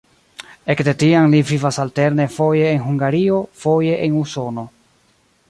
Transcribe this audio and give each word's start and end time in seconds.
Ekde 0.73 0.93
tiam 1.03 1.27
li 1.35 1.41
vivas 1.49 1.77
alterne 1.83 2.27
foje 2.39 2.71
en 2.73 2.83
Hungario, 2.87 3.39
foje 3.67 4.01
en 4.09 4.19
Usono. 4.25 4.67